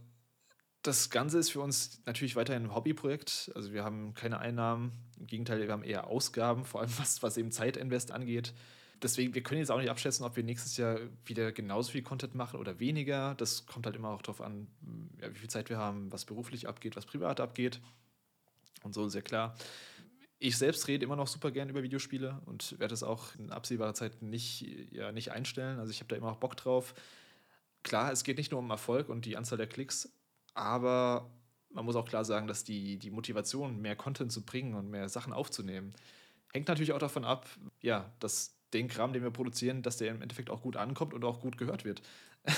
das 0.82 1.08
Ganze 1.08 1.38
ist 1.38 1.50
für 1.50 1.60
uns 1.60 2.02
natürlich 2.04 2.36
weiterhin 2.36 2.64
ein 2.64 2.74
Hobbyprojekt. 2.74 3.50
Also 3.54 3.72
wir 3.72 3.84
haben 3.84 4.12
keine 4.12 4.38
Einnahmen. 4.38 4.92
Im 5.18 5.26
Gegenteil, 5.26 5.62
wir 5.62 5.72
haben 5.72 5.82
eher 5.82 6.08
Ausgaben, 6.08 6.66
vor 6.66 6.82
allem 6.82 6.92
was, 6.98 7.22
was 7.22 7.38
eben 7.38 7.52
Zeitinvest 7.52 8.12
angeht 8.12 8.52
deswegen, 9.02 9.34
wir 9.34 9.42
können 9.42 9.60
jetzt 9.60 9.70
auch 9.70 9.78
nicht 9.78 9.90
abschätzen, 9.90 10.24
ob 10.24 10.36
wir 10.36 10.42
nächstes 10.42 10.76
Jahr 10.76 10.98
wieder 11.24 11.52
genauso 11.52 11.92
viel 11.92 12.02
Content 12.02 12.34
machen 12.34 12.58
oder 12.58 12.78
weniger. 12.78 13.34
Das 13.34 13.66
kommt 13.66 13.86
halt 13.86 13.96
immer 13.96 14.10
auch 14.10 14.22
darauf 14.22 14.40
an, 14.40 14.68
ja, 15.20 15.32
wie 15.32 15.38
viel 15.38 15.50
Zeit 15.50 15.68
wir 15.68 15.78
haben, 15.78 16.12
was 16.12 16.24
beruflich 16.24 16.68
abgeht, 16.68 16.96
was 16.96 17.06
privat 17.06 17.40
abgeht. 17.40 17.80
Und 18.82 18.94
so 18.94 19.06
ist 19.06 19.14
ja 19.14 19.22
klar. 19.22 19.56
Ich 20.38 20.58
selbst 20.58 20.86
rede 20.88 21.04
immer 21.04 21.16
noch 21.16 21.28
super 21.28 21.50
gern 21.50 21.68
über 21.68 21.82
Videospiele 21.82 22.40
und 22.44 22.78
werde 22.78 22.94
es 22.94 23.02
auch 23.02 23.34
in 23.36 23.50
absehbarer 23.50 23.94
Zeit 23.94 24.22
nicht, 24.22 24.62
ja, 24.92 25.12
nicht 25.12 25.32
einstellen. 25.32 25.78
Also 25.78 25.90
ich 25.90 26.00
habe 26.00 26.08
da 26.08 26.16
immer 26.16 26.32
auch 26.32 26.36
Bock 26.36 26.56
drauf. 26.56 26.94
Klar, 27.82 28.12
es 28.12 28.24
geht 28.24 28.36
nicht 28.36 28.50
nur 28.50 28.60
um 28.60 28.70
Erfolg 28.70 29.08
und 29.08 29.24
die 29.24 29.36
Anzahl 29.36 29.58
der 29.58 29.68
Klicks, 29.68 30.12
aber 30.54 31.30
man 31.70 31.84
muss 31.84 31.96
auch 31.96 32.08
klar 32.08 32.24
sagen, 32.24 32.48
dass 32.48 32.64
die, 32.64 32.98
die 32.98 33.10
Motivation, 33.10 33.80
mehr 33.80 33.96
Content 33.96 34.32
zu 34.32 34.44
bringen 34.44 34.74
und 34.74 34.90
mehr 34.90 35.08
Sachen 35.08 35.32
aufzunehmen, 35.32 35.94
hängt 36.52 36.68
natürlich 36.68 36.92
auch 36.92 36.98
davon 36.98 37.24
ab, 37.24 37.48
ja, 37.80 38.12
dass 38.18 38.55
den 38.72 38.88
Kram, 38.88 39.12
den 39.12 39.22
wir 39.22 39.30
produzieren, 39.30 39.82
dass 39.82 39.96
der 39.96 40.10
im 40.10 40.22
Endeffekt 40.22 40.50
auch 40.50 40.62
gut 40.62 40.76
ankommt 40.76 41.14
und 41.14 41.24
auch 41.24 41.40
gut 41.40 41.56
gehört 41.58 41.84
wird. 41.84 42.02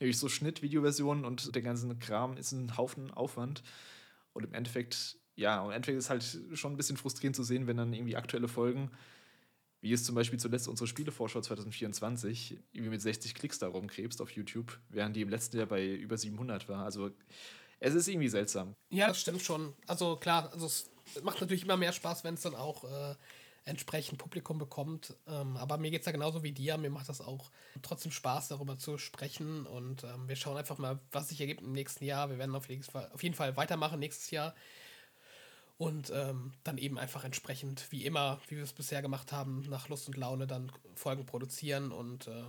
Nämlich 0.00 0.18
so 0.18 0.28
Schnitt, 0.28 0.62
Videoversionen 0.62 1.24
und 1.24 1.54
der 1.54 1.62
ganze 1.62 1.94
Kram 1.96 2.36
ist 2.36 2.52
ein 2.52 2.76
Haufen 2.76 3.10
Aufwand. 3.10 3.62
Und 4.32 4.44
im 4.44 4.54
Endeffekt, 4.54 5.16
ja, 5.36 5.64
im 5.64 5.70
Endeffekt 5.70 5.98
ist 5.98 6.10
halt 6.10 6.24
schon 6.54 6.72
ein 6.72 6.76
bisschen 6.76 6.96
frustrierend 6.96 7.36
zu 7.36 7.42
sehen, 7.42 7.66
wenn 7.66 7.76
dann 7.76 7.92
irgendwie 7.92 8.16
aktuelle 8.16 8.48
Folgen, 8.48 8.90
wie 9.80 9.92
es 9.92 10.04
zum 10.04 10.14
Beispiel 10.14 10.38
zuletzt 10.38 10.66
unsere 10.66 10.86
Spielevorschau 10.86 11.40
2024, 11.40 12.58
irgendwie 12.72 12.90
mit 12.90 13.02
60 13.02 13.34
Klicks 13.34 13.58
da 13.58 13.68
rumkrebst 13.68 14.20
auf 14.22 14.30
YouTube, 14.30 14.78
während 14.88 15.14
die 15.14 15.20
im 15.20 15.28
letzten 15.28 15.58
Jahr 15.58 15.66
bei 15.66 15.86
über 15.94 16.16
700 16.16 16.68
war. 16.68 16.84
Also 16.84 17.10
es 17.80 17.94
ist 17.94 18.08
irgendwie 18.08 18.28
seltsam. 18.28 18.74
Ja, 18.90 19.08
das 19.08 19.20
stimmt 19.20 19.42
schon. 19.42 19.74
Also 19.86 20.16
klar, 20.16 20.50
also 20.52 20.66
es 20.66 20.90
macht 21.22 21.40
natürlich 21.40 21.64
immer 21.64 21.76
mehr 21.76 21.92
Spaß, 21.92 22.24
wenn 22.24 22.34
es 22.34 22.40
dann 22.40 22.54
auch 22.54 22.84
äh, 22.84 23.14
entsprechend 23.64 24.18
Publikum 24.18 24.58
bekommt. 24.58 25.16
Ähm, 25.26 25.56
aber 25.56 25.78
mir 25.78 25.90
geht 25.90 26.00
es 26.00 26.06
ja 26.06 26.12
genauso 26.12 26.42
wie 26.42 26.52
dir. 26.52 26.76
Mir 26.76 26.90
macht 26.90 27.08
das 27.08 27.20
auch 27.20 27.50
trotzdem 27.82 28.12
Spaß, 28.12 28.48
darüber 28.48 28.78
zu 28.78 28.98
sprechen. 28.98 29.66
Und 29.66 30.04
ähm, 30.04 30.28
wir 30.28 30.36
schauen 30.36 30.56
einfach 30.56 30.78
mal, 30.78 31.00
was 31.12 31.28
sich 31.28 31.40
ergibt 31.40 31.62
im 31.62 31.72
nächsten 31.72 32.04
Jahr. 32.04 32.30
Wir 32.30 32.38
werden 32.38 32.54
auf 32.54 32.68
jeden, 32.68 32.82
Fall, 32.82 33.10
auf 33.12 33.22
jeden 33.22 33.34
Fall 33.34 33.56
weitermachen 33.56 34.00
nächstes 34.00 34.30
Jahr. 34.30 34.54
Und 35.76 36.10
ähm, 36.14 36.52
dann 36.62 36.78
eben 36.78 36.98
einfach 36.98 37.24
entsprechend, 37.24 37.90
wie 37.90 38.04
immer, 38.04 38.40
wie 38.48 38.56
wir 38.56 38.62
es 38.62 38.72
bisher 38.72 39.02
gemacht 39.02 39.32
haben, 39.32 39.64
nach 39.68 39.88
Lust 39.88 40.06
und 40.06 40.16
Laune 40.16 40.46
dann 40.46 40.70
Folgen 40.94 41.26
produzieren 41.26 41.90
und 41.90 42.28
äh, 42.28 42.44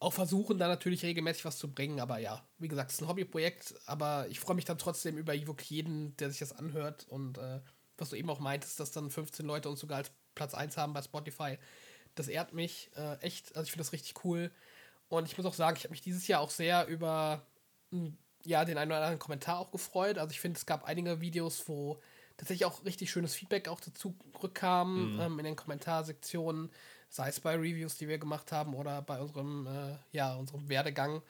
auch 0.00 0.12
versuchen, 0.12 0.58
da 0.58 0.68
natürlich 0.68 1.02
regelmäßig 1.02 1.44
was 1.44 1.58
zu 1.58 1.70
bringen. 1.70 2.00
Aber 2.00 2.18
ja, 2.18 2.46
wie 2.58 2.68
gesagt, 2.68 2.90
es 2.90 2.96
ist 2.96 3.02
ein 3.02 3.08
Hobbyprojekt, 3.08 3.74
aber 3.86 4.28
ich 4.28 4.40
freue 4.40 4.56
mich 4.56 4.64
dann 4.64 4.78
trotzdem 4.78 5.18
über 5.18 5.34
wirklich 5.34 5.70
jeden, 5.70 6.16
der 6.16 6.30
sich 6.30 6.38
das 6.38 6.52
anhört. 6.52 7.06
Und 7.08 7.36
äh, 7.36 7.60
was 7.98 8.10
du 8.10 8.16
eben 8.16 8.30
auch 8.30 8.40
meintest, 8.40 8.80
dass 8.80 8.92
dann 8.92 9.10
15 9.10 9.44
Leute 9.44 9.68
uns 9.68 9.80
sogar 9.80 9.98
als 9.98 10.12
Platz 10.38 10.54
1 10.54 10.76
haben 10.76 10.94
bei 10.94 11.02
Spotify, 11.02 11.58
das 12.14 12.28
ehrt 12.28 12.54
mich 12.54 12.90
äh, 12.96 13.18
echt. 13.20 13.56
Also 13.56 13.66
ich 13.66 13.72
finde 13.72 13.84
das 13.84 13.92
richtig 13.92 14.24
cool. 14.24 14.50
Und 15.08 15.26
ich 15.26 15.36
muss 15.36 15.46
auch 15.46 15.54
sagen, 15.54 15.76
ich 15.76 15.84
habe 15.84 15.92
mich 15.92 16.02
dieses 16.02 16.26
Jahr 16.26 16.40
auch 16.40 16.50
sehr 16.50 16.86
über 16.86 17.42
hm, 17.90 18.16
ja, 18.44 18.64
den 18.64 18.78
einen 18.78 18.90
oder 18.90 19.00
anderen 19.00 19.18
Kommentar 19.18 19.58
auch 19.58 19.70
gefreut. 19.70 20.18
Also 20.18 20.30
ich 20.32 20.40
finde, 20.40 20.58
es 20.58 20.66
gab 20.66 20.84
einige 20.84 21.20
Videos, 21.20 21.68
wo 21.68 22.00
tatsächlich 22.36 22.64
auch 22.64 22.84
richtig 22.84 23.10
schönes 23.10 23.34
Feedback 23.34 23.68
auch 23.68 23.80
dazu 23.80 24.16
rückkam 24.42 25.14
mhm. 25.14 25.20
ähm, 25.20 25.38
in 25.40 25.44
den 25.44 25.56
Kommentarsektionen, 25.56 26.70
sei 27.08 27.28
es 27.28 27.40
bei 27.40 27.54
Reviews, 27.56 27.96
die 27.96 28.08
wir 28.08 28.18
gemacht 28.18 28.52
haben 28.52 28.74
oder 28.74 29.02
bei 29.02 29.20
unserem, 29.20 29.66
äh, 29.66 29.96
ja, 30.12 30.34
unserem 30.34 30.68
Werdegang. 30.68 31.22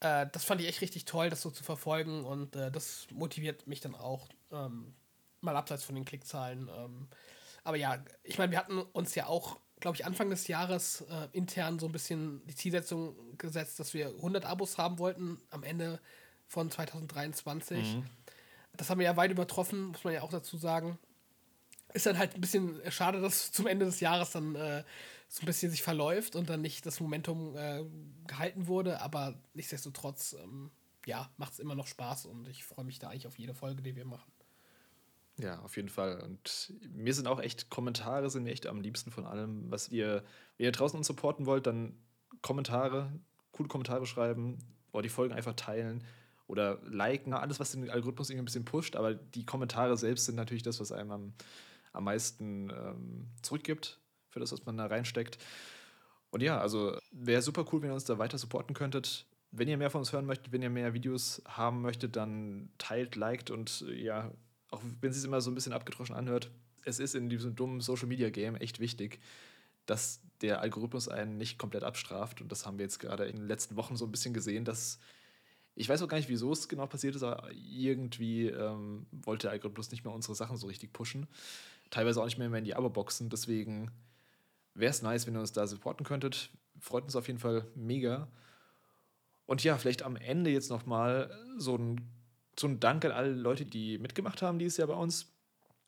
Äh, 0.00 0.26
das 0.32 0.44
fand 0.44 0.60
ich 0.60 0.68
echt 0.68 0.80
richtig 0.80 1.04
toll, 1.06 1.28
das 1.28 1.42
so 1.42 1.50
zu 1.50 1.64
verfolgen 1.64 2.24
und 2.24 2.54
äh, 2.56 2.70
das 2.70 3.08
motiviert 3.12 3.66
mich 3.66 3.80
dann 3.80 3.94
auch, 3.94 4.28
ähm, 4.52 4.94
mal 5.40 5.56
abseits 5.56 5.84
von 5.84 5.94
den 5.94 6.04
Klickzahlen. 6.04 6.68
Ähm, 6.68 7.08
aber 7.68 7.76
ja, 7.76 8.02
ich 8.24 8.38
meine, 8.38 8.50
wir 8.50 8.58
hatten 8.58 8.78
uns 8.78 9.14
ja 9.14 9.26
auch, 9.26 9.60
glaube 9.80 9.96
ich, 9.96 10.04
Anfang 10.04 10.30
des 10.30 10.48
Jahres 10.48 11.02
äh, 11.02 11.28
intern 11.32 11.78
so 11.78 11.86
ein 11.86 11.92
bisschen 11.92 12.44
die 12.46 12.54
Zielsetzung 12.54 13.36
gesetzt, 13.38 13.78
dass 13.78 13.94
wir 13.94 14.08
100 14.08 14.44
Abos 14.44 14.78
haben 14.78 14.98
wollten 14.98 15.38
am 15.50 15.62
Ende 15.62 16.00
von 16.46 16.70
2023. 16.70 17.96
Mhm 17.96 18.04
das 18.78 18.88
haben 18.88 18.98
wir 18.98 19.06
ja 19.06 19.16
weit 19.16 19.30
übertroffen, 19.30 19.86
muss 19.86 20.04
man 20.04 20.14
ja 20.14 20.22
auch 20.22 20.30
dazu 20.30 20.56
sagen. 20.56 20.98
Ist 21.92 22.06
dann 22.06 22.18
halt 22.18 22.34
ein 22.34 22.40
bisschen 22.40 22.80
schade, 22.90 23.20
dass 23.20 23.52
zum 23.52 23.66
Ende 23.66 23.86
des 23.86 24.00
Jahres 24.00 24.30
dann 24.30 24.54
äh, 24.54 24.84
so 25.28 25.42
ein 25.42 25.46
bisschen 25.46 25.70
sich 25.70 25.82
verläuft 25.82 26.36
und 26.36 26.48
dann 26.48 26.62
nicht 26.62 26.86
das 26.86 27.00
Momentum 27.00 27.56
äh, 27.56 27.84
gehalten 28.26 28.66
wurde, 28.66 29.00
aber 29.00 29.34
nichtsdestotrotz, 29.54 30.36
ähm, 30.42 30.70
ja, 31.06 31.30
macht 31.36 31.54
es 31.54 31.58
immer 31.58 31.74
noch 31.74 31.86
Spaß 31.86 32.26
und 32.26 32.46
ich 32.48 32.64
freue 32.64 32.84
mich 32.84 32.98
da 32.98 33.08
eigentlich 33.08 33.26
auf 33.26 33.38
jede 33.38 33.54
Folge, 33.54 33.82
die 33.82 33.96
wir 33.96 34.04
machen. 34.04 34.30
Ja, 35.38 35.60
auf 35.60 35.76
jeden 35.76 35.88
Fall. 35.88 36.20
Und 36.20 36.72
mir 36.90 37.14
sind 37.14 37.28
auch 37.28 37.40
echt 37.40 37.70
Kommentare 37.70 38.28
sind 38.28 38.42
mir 38.42 38.50
echt 38.50 38.66
am 38.66 38.80
liebsten 38.80 39.10
von 39.10 39.24
allem. 39.24 39.70
Was 39.70 39.88
ihr, 39.88 40.24
wenn 40.56 40.66
ihr 40.66 40.72
draußen 40.72 40.98
uns 40.98 41.06
supporten 41.06 41.46
wollt, 41.46 41.66
dann 41.66 41.96
Kommentare, 42.42 43.12
coole 43.52 43.68
Kommentare 43.68 44.06
schreiben 44.06 44.58
oder 44.92 45.02
die 45.02 45.08
Folgen 45.08 45.34
einfach 45.34 45.54
teilen 45.54 46.04
oder 46.48 46.80
liken, 46.84 47.32
alles, 47.34 47.60
was 47.60 47.72
den 47.72 47.88
Algorithmus 47.90 48.30
irgendwie 48.30 48.42
ein 48.42 48.46
bisschen 48.46 48.64
pusht, 48.64 48.96
aber 48.96 49.14
die 49.14 49.44
Kommentare 49.44 49.96
selbst 49.96 50.24
sind 50.24 50.34
natürlich 50.34 50.62
das, 50.62 50.80
was 50.80 50.92
einem 50.92 51.10
am, 51.10 51.32
am 51.92 52.04
meisten 52.04 52.70
ähm, 52.70 53.28
zurückgibt 53.42 54.00
für 54.30 54.40
das, 54.40 54.50
was 54.50 54.64
man 54.64 54.76
da 54.76 54.86
reinsteckt. 54.86 55.38
Und 56.30 56.42
ja, 56.42 56.58
also 56.58 56.96
wäre 57.12 57.42
super 57.42 57.64
cool, 57.70 57.82
wenn 57.82 57.90
ihr 57.90 57.94
uns 57.94 58.04
da 58.04 58.18
weiter 58.18 58.38
supporten 58.38 58.74
könntet. 58.74 59.26
Wenn 59.50 59.68
ihr 59.68 59.78
mehr 59.78 59.90
von 59.90 60.00
uns 60.00 60.12
hören 60.12 60.26
möchtet, 60.26 60.52
wenn 60.52 60.62
ihr 60.62 60.70
mehr 60.70 60.94
Videos 60.94 61.42
haben 61.46 61.80
möchtet, 61.80 62.16
dann 62.16 62.70
teilt, 62.76 63.16
liked 63.16 63.50
und 63.50 63.84
ja, 63.88 64.30
auch 64.70 64.82
wenn 65.00 65.10
es 65.10 65.16
sich 65.16 65.24
immer 65.24 65.40
so 65.40 65.50
ein 65.50 65.54
bisschen 65.54 65.72
abgedroschen 65.72 66.14
anhört, 66.14 66.50
es 66.84 66.98
ist 66.98 67.14
in 67.14 67.28
diesem 67.28 67.54
dummen 67.54 67.80
Social 67.80 68.08
Media 68.08 68.30
Game 68.30 68.56
echt 68.56 68.80
wichtig, 68.80 69.20
dass 69.86 70.20
der 70.40 70.60
Algorithmus 70.60 71.08
einen 71.08 71.36
nicht 71.36 71.58
komplett 71.58 71.82
abstraft. 71.82 72.40
Und 72.40 72.52
das 72.52 72.66
haben 72.66 72.78
wir 72.78 72.84
jetzt 72.84 72.98
gerade 72.98 73.26
in 73.26 73.36
den 73.36 73.48
letzten 73.48 73.76
Wochen 73.76 73.96
so 73.96 74.04
ein 74.04 74.10
bisschen 74.10 74.34
gesehen, 74.34 74.64
dass 74.64 74.98
ich 75.78 75.88
weiß 75.88 76.02
auch 76.02 76.08
gar 76.08 76.16
nicht, 76.16 76.28
wieso 76.28 76.50
es 76.50 76.68
genau 76.68 76.86
passiert 76.86 77.14
ist, 77.14 77.22
aber 77.22 77.50
irgendwie 77.52 78.46
ähm, 78.46 79.06
wollte 79.12 79.42
der 79.42 79.52
Algorithmus 79.52 79.92
nicht 79.92 80.04
mehr 80.04 80.12
unsere 80.12 80.34
Sachen 80.34 80.56
so 80.56 80.66
richtig 80.66 80.92
pushen. 80.92 81.28
Teilweise 81.90 82.20
auch 82.20 82.24
nicht 82.24 82.36
mehr, 82.36 82.48
mehr 82.48 82.58
in 82.58 82.64
die 82.64 82.74
Abo-Boxen. 82.74 83.30
Deswegen 83.30 83.92
wäre 84.74 84.90
es 84.90 85.02
nice, 85.02 85.26
wenn 85.26 85.36
ihr 85.36 85.40
uns 85.40 85.52
da 85.52 85.68
supporten 85.68 86.04
könntet. 86.04 86.50
Freut 86.80 87.04
uns 87.04 87.14
auf 87.14 87.28
jeden 87.28 87.38
Fall 87.38 87.64
mega. 87.76 88.26
Und 89.46 89.62
ja, 89.62 89.78
vielleicht 89.78 90.02
am 90.02 90.16
Ende 90.16 90.50
jetzt 90.50 90.68
nochmal 90.68 91.30
so 91.58 91.76
ein, 91.76 92.00
ein 92.66 92.80
Dank 92.80 93.04
an 93.04 93.12
alle 93.12 93.32
Leute, 93.32 93.64
die 93.64 93.98
mitgemacht 93.98 94.42
haben 94.42 94.58
dieses 94.58 94.76
Jahr 94.76 94.88
bei 94.88 94.94
uns. 94.94 95.32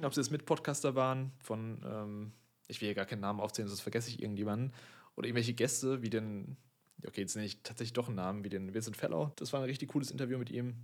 Ob 0.02 0.14
sie 0.14 0.20
jetzt 0.20 0.30
Mitpodcaster 0.30 0.94
waren 0.94 1.32
von, 1.42 1.82
ähm, 1.84 2.32
ich 2.68 2.80
will 2.80 2.86
hier 2.88 2.94
gar 2.94 3.06
keinen 3.06 3.20
Namen 3.20 3.40
aufzählen, 3.40 3.68
sonst 3.68 3.80
vergesse 3.80 4.08
ich 4.08 4.20
irgendjemanden. 4.20 4.72
Oder 5.16 5.26
irgendwelche 5.26 5.54
Gäste, 5.54 6.02
wie 6.02 6.10
den 6.10 6.56
okay, 7.06 7.22
jetzt 7.22 7.34
nenne 7.34 7.46
ich 7.46 7.62
tatsächlich 7.62 7.92
doch 7.92 8.06
einen 8.06 8.16
Namen 8.16 8.44
wie 8.44 8.48
den 8.48 8.72
Vincent 8.74 8.96
Fellow. 8.96 9.32
Das 9.36 9.52
war 9.52 9.60
ein 9.60 9.66
richtig 9.66 9.90
cooles 9.90 10.10
Interview 10.10 10.38
mit 10.38 10.50
ihm 10.50 10.76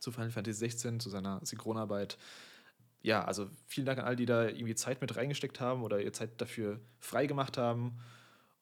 zu 0.00 0.12
Final 0.12 0.30
Fantasy 0.30 0.58
16, 0.58 1.00
zu 1.00 1.10
seiner 1.10 1.40
Synchronarbeit. 1.44 2.18
Ja, 3.02 3.24
also 3.24 3.48
vielen 3.66 3.86
Dank 3.86 3.98
an 3.98 4.04
alle, 4.04 4.16
die 4.16 4.26
da 4.26 4.48
irgendwie 4.48 4.74
Zeit 4.74 5.00
mit 5.00 5.16
reingesteckt 5.16 5.60
haben 5.60 5.82
oder 5.82 6.02
ihr 6.02 6.12
Zeit 6.12 6.40
dafür 6.40 6.80
frei 6.98 7.26
gemacht 7.26 7.56
haben 7.56 7.98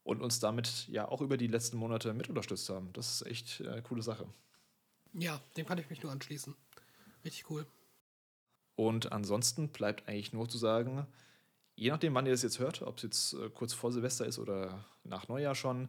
und 0.02 0.21
uns 0.21 0.38
damit 0.38 0.87
ja 0.88 1.09
auch 1.09 1.23
über 1.23 1.37
die 1.37 1.47
letzten 1.47 1.76
Monate 1.76 2.12
mit 2.12 2.28
unterstützt 2.28 2.68
haben. 2.68 2.92
Das 2.92 3.21
ist 3.21 3.26
echt 3.26 3.62
eine 3.66 3.83
coole 3.83 4.02
Sache. 4.02 4.26
Ja, 5.14 5.40
dem 5.56 5.66
kann 5.66 5.78
ich 5.78 5.88
mich 5.90 6.02
nur 6.02 6.12
anschließen. 6.12 6.54
Richtig 7.25 7.49
cool. 7.50 7.66
Und 8.76 9.12
ansonsten 9.12 9.68
bleibt 9.68 10.09
eigentlich 10.09 10.33
nur 10.33 10.49
zu 10.49 10.59
sagen, 10.59 11.06
je 11.76 11.90
nachdem, 11.90 12.14
wann 12.14 12.26
ihr 12.26 12.33
das 12.33 12.42
jetzt 12.42 12.59
hört, 12.59 12.83
ob 12.83 12.97
es 12.97 13.02
jetzt 13.04 13.33
äh, 13.35 13.49
kurz 13.50 13.73
vor 13.73 13.92
Silvester 13.92 14.26
ist 14.26 14.38
oder 14.38 14.85
nach 15.04 15.28
Neujahr 15.28 15.54
schon, 15.54 15.88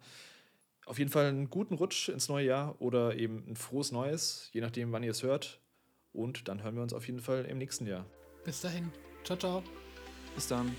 auf 0.85 0.99
jeden 0.99 1.09
Fall 1.09 1.25
einen 1.25 1.49
guten 1.49 1.73
Rutsch 1.73 2.09
ins 2.09 2.29
neue 2.29 2.45
Jahr 2.45 2.79
oder 2.79 3.15
eben 3.15 3.43
ein 3.47 3.55
frohes 3.55 3.91
Neues, 3.91 4.49
je 4.53 4.61
nachdem, 4.61 4.91
wann 4.91 5.03
ihr 5.03 5.11
es 5.11 5.23
hört. 5.23 5.59
Und 6.13 6.47
dann 6.47 6.63
hören 6.63 6.75
wir 6.75 6.83
uns 6.83 6.93
auf 6.93 7.07
jeden 7.07 7.19
Fall 7.19 7.45
im 7.45 7.57
nächsten 7.57 7.87
Jahr. 7.87 8.05
Bis 8.43 8.61
dahin. 8.61 8.91
Ciao, 9.23 9.37
ciao. 9.37 9.63
Bis 10.35 10.47
dann. 10.47 10.75